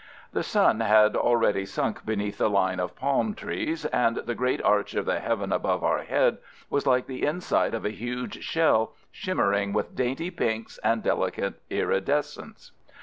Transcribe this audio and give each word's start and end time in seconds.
The 0.33 0.41
sun 0.41 0.79
had 0.79 1.15
already 1.15 1.63
sunk 1.63 2.03
beneath 2.07 2.39
the 2.39 2.49
line 2.49 2.79
of 2.79 2.95
palm 2.95 3.35
trees, 3.35 3.85
and 3.85 4.17
the 4.17 4.33
great 4.33 4.59
arch 4.63 4.95
of 4.95 5.05
the 5.05 5.19
heaven 5.19 5.51
above 5.53 5.83
our 5.83 6.01
head 6.01 6.39
was 6.71 6.87
like 6.87 7.05
the 7.05 7.23
inside 7.23 7.75
of 7.75 7.85
a 7.85 7.91
huge 7.91 8.41
shell, 8.43 8.93
shimmering 9.11 9.73
with 9.73 9.95
dainty 9.95 10.31
pinks 10.31 10.79
and 10.79 11.03
delicate 11.03 11.61
iridescence. 11.69 12.71